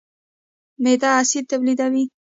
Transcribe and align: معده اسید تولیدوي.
معده 0.83 1.09
اسید 1.21 1.45
تولیدوي. 1.51 2.03